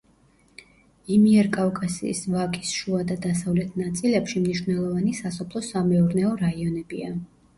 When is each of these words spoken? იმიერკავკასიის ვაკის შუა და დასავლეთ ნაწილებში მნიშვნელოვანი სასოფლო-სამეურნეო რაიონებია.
იმიერკავკასიის 1.15 2.21
ვაკის 2.35 2.71
შუა 2.77 3.03
და 3.11 3.17
დასავლეთ 3.27 3.77
ნაწილებში 3.83 4.43
მნიშვნელოვანი 4.47 5.13
სასოფლო-სამეურნეო 5.21 6.35
რაიონებია. 6.43 7.13